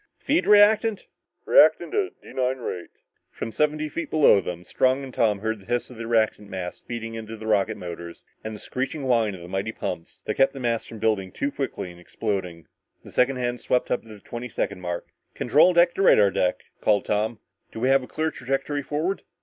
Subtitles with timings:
[0.17, 1.05] "Feed reactant!"
[1.45, 2.89] "Reactant at D 9 rate."
[3.29, 6.81] From seventy feet below them, Strong and Tom heard the hiss of the reactant mass
[6.81, 10.53] feeding into the rocket motors, and the screeching whine of the mighty pumps that kept
[10.53, 12.65] the mass from building too rapidly and exploding.
[13.03, 15.05] The second hand swept up to the twenty second mark.
[15.35, 17.37] "Control deck to radar deck," called Tom.
[17.71, 19.21] "Do we have a clear trajectory forward?"